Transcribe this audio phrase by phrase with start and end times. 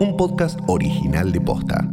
[0.00, 1.88] un podcast original de Posta.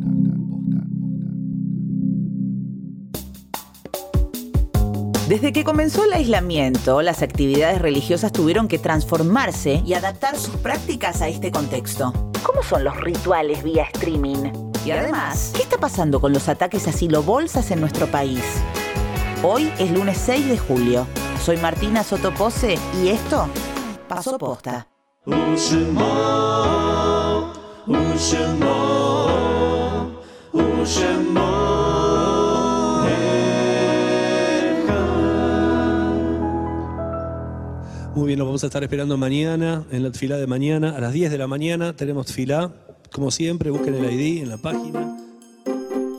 [5.28, 11.22] Desde que comenzó el aislamiento, las actividades religiosas tuvieron que transformarse y adaptar sus prácticas
[11.22, 12.12] a este contexto.
[12.44, 14.52] ¿Cómo son los rituales vía streaming?
[14.86, 18.44] Y además, ¿qué está pasando con los ataques a silobolsas en nuestro país?
[19.44, 21.08] Hoy es lunes 6 de julio.
[21.42, 23.48] Soy Martina Sotopose y esto
[24.08, 24.88] pasó posta.
[38.14, 41.14] Muy bien, lo vamos a estar esperando mañana, en la fila de mañana, a las
[41.14, 42.72] 10 de la mañana tenemos fila.
[43.12, 45.18] Como siempre, busquen el ID en la página.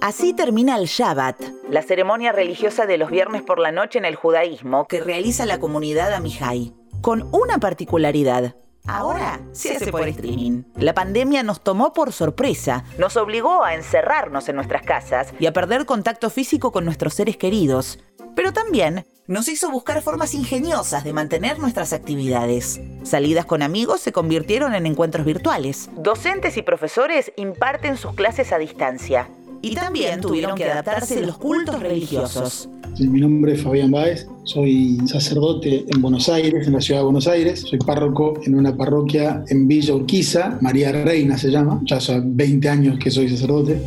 [0.00, 1.40] Así termina el Shabbat,
[1.70, 5.60] la ceremonia religiosa de los viernes por la noche en el judaísmo que realiza la
[5.60, 8.56] comunidad Amihai, con una particularidad.
[8.86, 10.64] Ahora se hace por streaming.
[10.76, 15.52] La pandemia nos tomó por sorpresa, nos obligó a encerrarnos en nuestras casas y a
[15.52, 18.00] perder contacto físico con nuestros seres queridos.
[18.34, 22.80] Pero también nos hizo buscar formas ingeniosas de mantener nuestras actividades.
[23.04, 25.88] Salidas con amigos se convirtieron en encuentros virtuales.
[25.94, 29.28] Docentes y profesores imparten sus clases a distancia.
[29.62, 32.68] Y también tuvieron que adaptarse los cultos religiosos.
[32.98, 37.26] Mi nombre es Fabián Báez, soy sacerdote en Buenos Aires, en la ciudad de Buenos
[37.28, 37.60] Aires.
[37.60, 41.80] Soy párroco en una parroquia en Villa Urquiza, María Reina se llama.
[41.84, 43.80] Ya hace 20 años que soy sacerdote.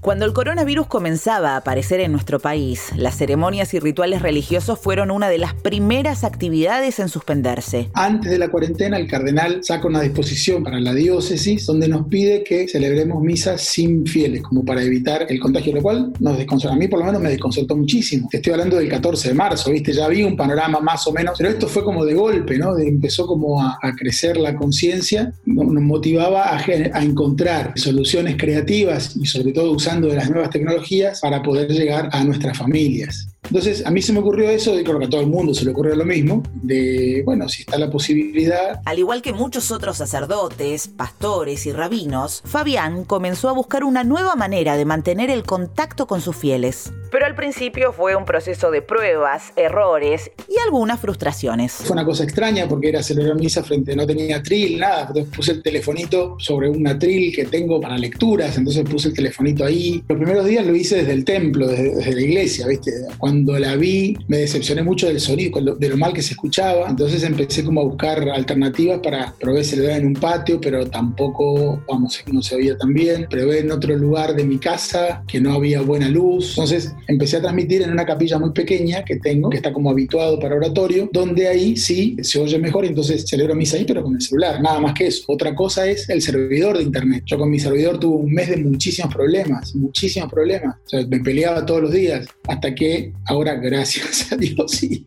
[0.00, 5.10] Cuando el coronavirus comenzaba a aparecer en nuestro país, las ceremonias y rituales religiosos fueron
[5.10, 7.90] una de las primeras actividades en suspenderse.
[7.92, 12.42] Antes de la cuarentena, el cardenal saca una disposición para la diócesis donde nos pide
[12.44, 16.74] que celebremos misas sin fieles, como para evitar el contagio, lo cual nos desconcertó.
[16.74, 18.26] A mí, por lo menos, me desconcertó muchísimo.
[18.30, 19.92] Te estoy hablando del 14 de marzo, ¿viste?
[19.92, 22.78] Ya vi un panorama más o menos, pero esto fue como de golpe, ¿no?
[22.78, 29.52] empezó como a, crecer la conciencia, nos motivaba a, a encontrar soluciones creativas y sobre
[29.52, 33.26] todo de las nuevas tecnologías para poder llegar a nuestras familias.
[33.44, 35.64] Entonces, a mí se me ocurrió eso, y creo que a todo el mundo se
[35.64, 38.80] le ocurrió lo mismo, de, bueno, si está la posibilidad.
[38.84, 44.36] Al igual que muchos otros sacerdotes, pastores y rabinos, Fabián comenzó a buscar una nueva
[44.36, 46.92] manera de mantener el contacto con sus fieles.
[47.10, 51.72] Pero al principio fue un proceso de pruebas, errores y algunas frustraciones.
[51.72, 55.06] Fue una cosa extraña porque era celebrar misa frente, no tenía atril, nada.
[55.08, 59.64] Entonces puse el telefonito sobre un atril que tengo para lecturas, entonces puse el telefonito
[59.64, 60.02] ahí.
[60.08, 62.92] Los primeros días lo hice desde el templo, desde, la iglesia, ¿viste?
[63.18, 67.22] Cuando la vi me decepcioné mucho del sonido, de lo mal que se escuchaba, entonces
[67.22, 72.42] empecé como a buscar alternativas para probar celebrar en un patio, pero tampoco, vamos, no
[72.42, 73.26] se oía tan bien.
[73.28, 77.42] Probé en otro lugar de mi casa que no había buena luz, entonces empecé a
[77.42, 81.48] transmitir en una capilla muy pequeña que tengo, que está como habituado para oratorio, donde
[81.48, 84.94] ahí sí se oye mejor, entonces celebro misa ahí, pero con el celular, nada más
[84.94, 85.24] que eso.
[85.28, 87.24] Otra cosa es el servidor de internet.
[87.26, 90.76] Yo con mi servidor tuve un mes de muchísimos problemas, muchísimos problemas.
[90.86, 95.06] O sea, me peleaba todos los días, hasta que ahora, gracias a Dios, sí,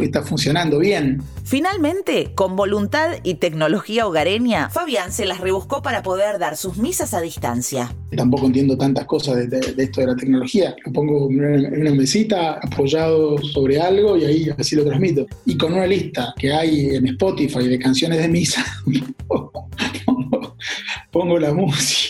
[0.00, 1.20] está funcionando bien.
[1.46, 7.14] Finalmente, con voluntad y tecnología hogareña, Fabián se las rebuscó para poder dar sus misas
[7.14, 7.94] a distancia.
[8.16, 10.74] Tampoco entiendo tantas cosas de, esto de la tecnología.
[10.84, 15.24] Lo pongo en una mesita apoyado sobre algo y ahí así lo transmito.
[15.44, 18.64] Y con una lista que hay en Spotify de canciones de misa,
[21.12, 22.05] pongo la música.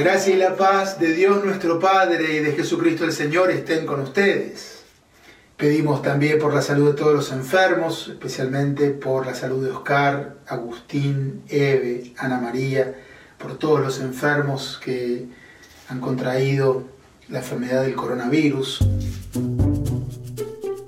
[0.00, 4.00] Gracia y la paz de Dios nuestro Padre y de Jesucristo el Señor estén con
[4.00, 4.82] ustedes.
[5.58, 10.36] Pedimos también por la salud de todos los enfermos, especialmente por la salud de Oscar,
[10.46, 12.94] Agustín, Eve, Ana María,
[13.36, 15.26] por todos los enfermos que
[15.90, 16.84] han contraído
[17.28, 18.78] la enfermedad del coronavirus.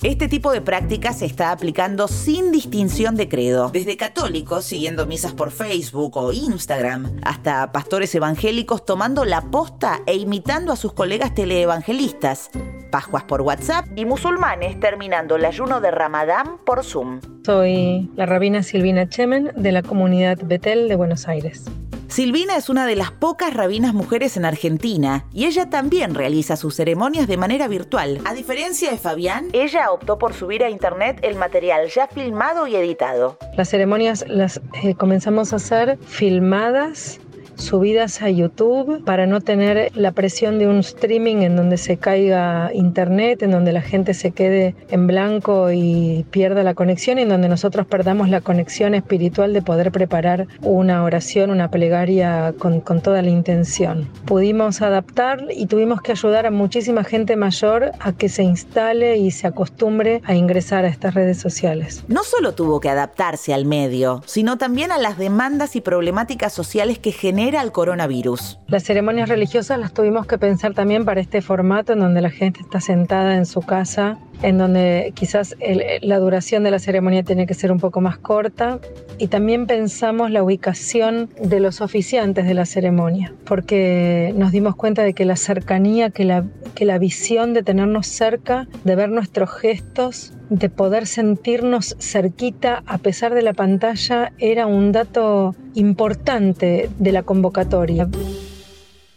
[0.03, 5.33] Este tipo de práctica se está aplicando sin distinción de credo, desde católicos siguiendo misas
[5.33, 11.35] por Facebook o Instagram, hasta pastores evangélicos tomando la posta e imitando a sus colegas
[11.35, 12.51] teleevangelistas,
[12.91, 17.21] pascuas por WhatsApp y musulmanes terminando el ayuno de Ramadán por Zoom.
[17.47, 21.71] Soy la rabina Silvina Chemen de la comunidad Betel de Buenos Aires.
[22.13, 26.77] Silvina es una de las pocas rabinas mujeres en Argentina y ella también realiza sus
[26.77, 28.21] ceremonias de manera virtual.
[28.27, 32.77] A diferencia de Fabián, ella optó por subir a internet el material ya filmado y
[32.77, 33.39] editado.
[33.57, 37.19] Las ceremonias las eh, comenzamos a hacer filmadas
[37.57, 42.71] subidas a YouTube para no tener la presión de un streaming en donde se caiga
[42.75, 47.29] internet, en donde la gente se quede en blanco y pierda la conexión, y en
[47.29, 53.01] donde nosotros perdamos la conexión espiritual de poder preparar una oración, una plegaria con, con
[53.01, 54.09] toda la intención.
[54.25, 59.31] Pudimos adaptar y tuvimos que ayudar a muchísima gente mayor a que se instale y
[59.31, 62.05] se acostumbre a ingresar a estas redes sociales.
[62.09, 66.99] No solo tuvo que adaptarse al medio, sino también a las demandas y problemáticas sociales
[66.99, 68.61] que genera el coronavirus.
[68.69, 72.61] Las ceremonias religiosas las tuvimos que pensar también para este formato en donde la gente
[72.61, 75.57] está sentada en su casa en donde quizás
[76.03, 78.81] la duración de la ceremonia tiene que ser un poco más corta.
[79.19, 85.03] Y también pensamos la ubicación de los oficiantes de la ceremonia, porque nos dimos cuenta
[85.03, 89.51] de que la cercanía, que la, que la visión de tenernos cerca, de ver nuestros
[89.51, 97.13] gestos, de poder sentirnos cerquita a pesar de la pantalla, era un dato importante de
[97.13, 98.07] la convocatoria.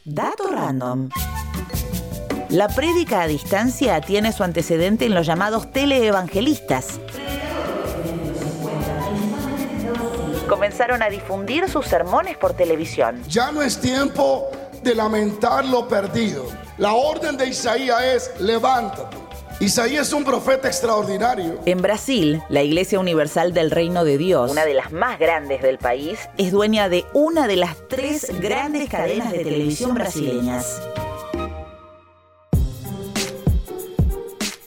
[0.05, 1.09] Dato random.
[2.49, 7.01] La prédica a distancia tiene su antecedente en los llamados teleevangelistas.
[10.47, 13.21] Comenzaron a difundir sus sermones por televisión.
[13.27, 14.49] Ya no es tiempo
[14.83, 16.45] de lamentar lo perdido.
[16.77, 19.24] La orden de Isaías es levántate.
[19.59, 21.61] Isaías es un profeta extraordinario.
[21.65, 25.77] En Brasil, la Iglesia Universal del Reino de Dios, una de las más grandes del
[25.77, 30.81] país, es dueña de una de las tres grandes cadenas de televisión brasileñas.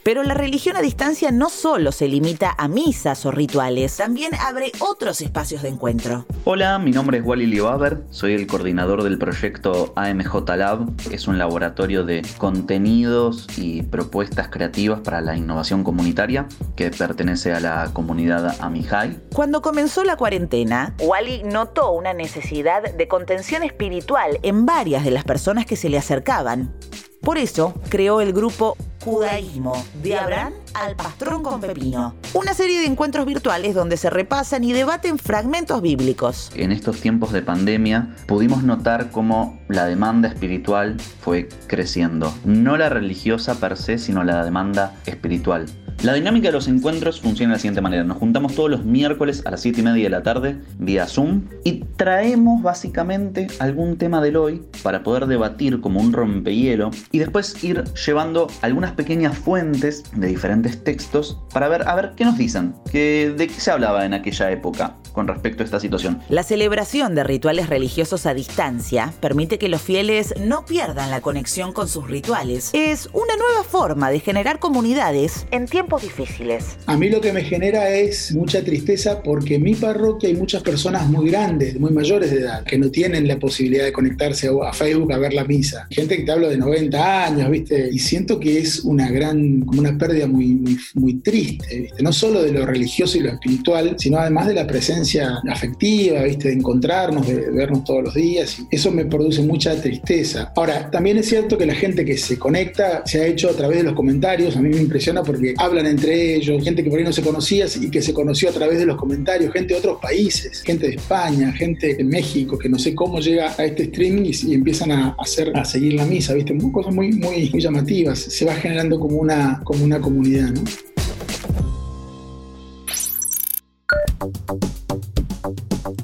[0.09, 4.73] Pero la religión a distancia no solo se limita a misas o rituales, también abre
[4.79, 6.25] otros espacios de encuentro.
[6.45, 11.37] Hola, mi nombre es Wally Liebaber, soy el coordinador del proyecto AMJ Lab, es un
[11.37, 18.57] laboratorio de contenidos y propuestas creativas para la innovación comunitaria que pertenece a la comunidad
[18.61, 19.15] Amihai.
[19.35, 25.25] Cuando comenzó la cuarentena, Wally notó una necesidad de contención espiritual en varias de las
[25.25, 26.75] personas que se le acercaban.
[27.21, 28.75] Por eso creó el grupo
[29.09, 29.73] Judaísmo,
[30.03, 32.15] de Abraham al pastrón con pepino.
[32.35, 36.51] Una serie de encuentros virtuales donde se repasan y debaten fragmentos bíblicos.
[36.55, 42.35] En estos tiempos de pandemia pudimos notar cómo la demanda espiritual fue creciendo.
[42.45, 45.65] No la religiosa per se, sino la demanda espiritual.
[46.05, 48.05] La dinámica de los encuentros funciona de la siguiente manera.
[48.05, 51.43] Nos juntamos todos los miércoles a las 7 y media de la tarde vía Zoom
[51.65, 57.65] y traemos básicamente algún tema del hoy para poder debatir como un rompehielo y después
[57.65, 62.75] ir llevando algunas pequeñas fuentes de diferentes textos para ver a ver qué nos dicen,
[62.93, 66.21] que, de qué se hablaba en aquella época con respecto a esta situación.
[66.29, 71.73] La celebración de rituales religiosos a distancia permite que los fieles no pierdan la conexión
[71.73, 72.71] con sus rituales.
[72.73, 76.77] Es una nueva forma de generar comunidades en tiempos difíciles.
[76.87, 80.63] A mí lo que me genera es mucha tristeza porque en mi parroquia hay muchas
[80.63, 84.73] personas muy grandes, muy mayores de edad, que no tienen la posibilidad de conectarse a
[84.73, 85.87] Facebook a ver la misa.
[85.91, 87.89] Gente que te hablo de 90 años, ¿viste?
[87.91, 92.03] Y siento que es una gran, como una pérdida muy, muy, muy triste, ¿viste?
[92.03, 95.08] No solo de lo religioso y lo espiritual, sino además de la presencia
[95.49, 96.49] afectiva, ¿viste?
[96.49, 98.59] de encontrarnos, de, vernos todos los días.
[98.71, 100.53] Y eso me produce mucha tristeza.
[100.57, 103.79] Ahora, también es cierto que la gente que se conecta se ha hecho a través
[103.79, 104.57] de los comentarios.
[104.57, 107.67] A mí me impresiona porque hablan entre ellos, gente que por ahí no se conocía
[107.81, 110.95] y que se conoció a través de los comentarios, gente de otros países, gente de
[110.95, 115.17] España, gente de México, que no sé cómo llega a este streaming y, empiezan a
[115.19, 116.57] hacer, a seguir la misa, ¿viste?
[116.73, 118.19] Cosas muy, muy, muy llamativas.
[118.19, 120.63] Se va generando como una, como una comunidad, ¿no?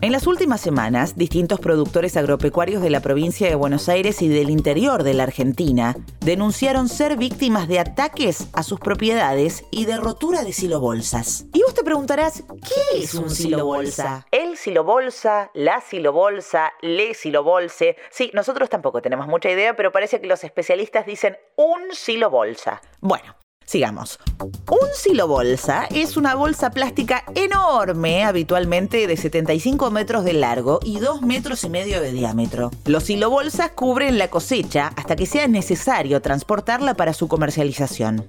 [0.05, 4.51] En las últimas semanas, distintos productores agropecuarios de la provincia de Buenos Aires y del
[4.51, 10.45] interior de la Argentina denunciaron ser víctimas de ataques a sus propiedades y de rotura
[10.45, 11.47] de silobolsas.
[11.55, 14.27] Y vos te preguntarás, ¿qué es un silobolsa?
[14.31, 17.97] El silobolsa, la silobolsa, le silobolse.
[18.11, 22.83] Sí, nosotros tampoco tenemos mucha idea, pero parece que los especialistas dicen un silobolsa.
[23.01, 24.19] Bueno, Sigamos.
[24.41, 31.23] Un silobolsa es una bolsa plástica enorme, habitualmente de 75 metros de largo y 2
[31.23, 32.71] metros y medio de diámetro.
[32.85, 38.27] Los silobolsas cubren la cosecha hasta que sea necesario transportarla para su comercialización.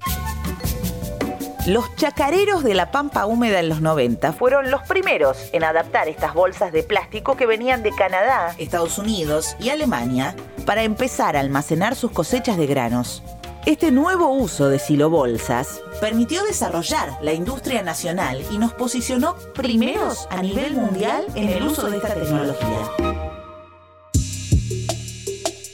[1.67, 6.35] Los chacareros de la pampa húmeda en los 90 fueron los primeros en adaptar estas
[6.35, 10.35] bolsas de plástico que venían de Canadá, Estados Unidos y Alemania
[10.67, 13.23] para empezar a almacenar sus cosechas de granos.
[13.65, 20.43] Este nuevo uso de silobolsas permitió desarrollar la industria nacional y nos posicionó primeros a
[20.43, 23.25] nivel mundial en el uso de esta tecnología.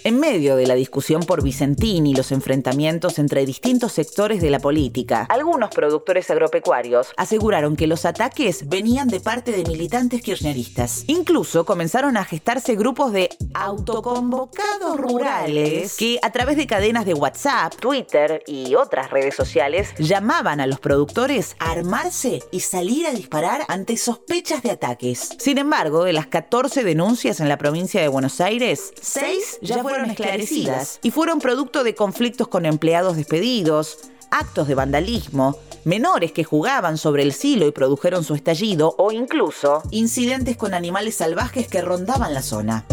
[0.03, 4.57] En medio de la discusión por Vicentín y los enfrentamientos entre distintos sectores de la
[4.57, 11.03] política, algunos productores agropecuarios aseguraron que los ataques venían de parte de militantes kirchneristas.
[11.05, 17.75] Incluso comenzaron a gestarse grupos de autoconvocados rurales que a través de cadenas de WhatsApp,
[17.75, 23.65] Twitter y otras redes sociales llamaban a los productores a armarse y salir a disparar
[23.67, 25.29] ante sospechas de ataques.
[25.37, 29.90] Sin embargo, de las 14 denuncias en la provincia de Buenos Aires, 6 ya fueron
[29.91, 33.97] fueron esclarecidas y fueron producto de conflictos con empleados despedidos,
[34.29, 39.83] actos de vandalismo, menores que jugaban sobre el silo y produjeron su estallido o incluso
[39.91, 42.85] incidentes con animales salvajes que rondaban la zona.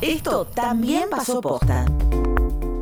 [0.00, 1.86] Esto también pasó posta.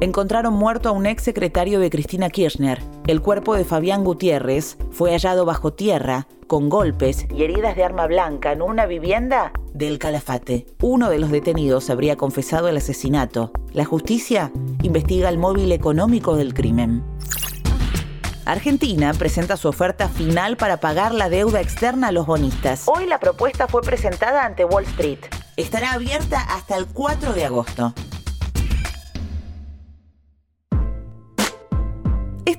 [0.01, 2.83] Encontraron muerto a un ex secretario de Cristina Kirchner.
[3.07, 8.07] El cuerpo de Fabián Gutiérrez fue hallado bajo tierra, con golpes y heridas de arma
[8.07, 10.65] blanca en una vivienda del Calafate.
[10.81, 13.53] Uno de los detenidos habría confesado el asesinato.
[13.75, 14.51] La justicia
[14.83, 17.05] investiga el móvil económico del crimen.
[18.47, 22.85] Argentina presenta su oferta final para pagar la deuda externa a los bonistas.
[22.87, 25.21] Hoy la propuesta fue presentada ante Wall Street.
[25.59, 27.93] Estará abierta hasta el 4 de agosto.